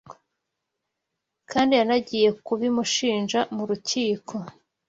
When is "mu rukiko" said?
3.55-4.35